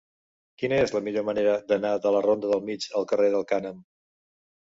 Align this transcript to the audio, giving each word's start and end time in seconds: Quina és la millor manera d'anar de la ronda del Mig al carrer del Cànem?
Quina 0.61 0.77
és 0.85 0.93
la 0.95 1.01
millor 1.07 1.25
manera 1.27 1.53
d'anar 1.73 1.91
de 2.07 2.15
la 2.17 2.23
ronda 2.29 2.49
del 2.55 2.65
Mig 2.71 2.89
al 3.03 3.07
carrer 3.13 3.29
del 3.37 3.47
Cànem? 3.53 3.79